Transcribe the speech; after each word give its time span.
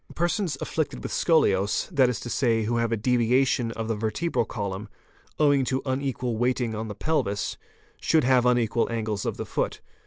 Persons 0.15 0.57
afflicted 0.59 1.03
with 1.03 1.11
scoliose, 1.11 1.87
that 1.91 2.09
is 2.09 2.19
to 2.21 2.29
say, 2.31 2.63
who 2.63 2.77
have 2.77 2.91
a 2.91 2.97
deviation 2.97 3.71
of 3.73 3.87
the 3.87 3.93
vertebral 3.95 4.45
column, 4.45 4.89
owing 5.37 5.63
to 5.65 5.83
unequal 5.85 6.37
weighting 6.37 6.73
on 6.73 6.87
the 6.87 6.95
pelvis, 6.95 7.55
should 8.01 8.23
haye 8.23 8.41
unequal 8.43 8.91
angles 8.91 9.27
of 9.27 9.37
the 9.37 9.45
foot. 9.45 9.79